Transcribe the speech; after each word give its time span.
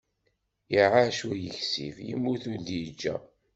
Iɛac 0.81 1.17
ur 1.29 1.37
yeksib, 1.43 1.95
yemmut 2.07 2.43
ur 2.51 2.59
d-yeǧǧa. 2.65 3.15